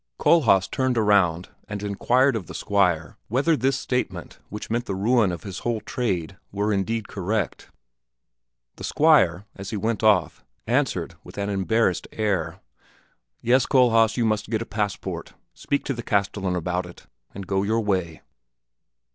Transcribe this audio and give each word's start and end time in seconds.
Kohlhaas 0.17 0.67
turned 0.67 0.97
around 0.97 1.49
and 1.67 1.83
inquired 1.83 2.35
of 2.35 2.47
the 2.47 2.55
Squire 2.55 3.17
whether 3.27 3.55
this 3.55 3.77
statement, 3.77 4.39
which 4.49 4.67
meant 4.71 4.85
the 4.87 4.95
ruin 4.95 5.31
of 5.31 5.43
his 5.43 5.59
whole 5.59 5.79
trade, 5.79 6.37
were 6.51 6.73
indeed 6.73 7.07
correct. 7.07 7.69
The 8.77 8.83
Squire, 8.83 9.45
as 9.55 9.69
he 9.69 9.77
went 9.77 10.01
off, 10.01 10.43
answered 10.65 11.13
with 11.23 11.37
an 11.37 11.51
embarrassed 11.51 12.07
air, 12.13 12.59
"Yes, 13.43 13.67
Kohlhaas, 13.67 14.17
you 14.17 14.25
must 14.25 14.49
get 14.49 14.63
a 14.63 14.65
passport. 14.65 15.35
Speak 15.53 15.85
to 15.85 15.93
the 15.93 16.01
castellan 16.01 16.55
about 16.55 16.87
it, 16.87 17.05
and 17.35 17.45
go 17.45 17.61
your 17.61 17.81
way." 17.81 18.23